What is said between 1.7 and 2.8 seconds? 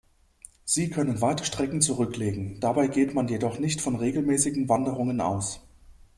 zurücklegen,